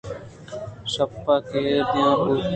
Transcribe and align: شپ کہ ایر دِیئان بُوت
شپ 0.91 1.11
کہ 1.49 1.59
ایر 1.67 1.83
دِیئان 1.91 2.13
بُوت 2.21 2.41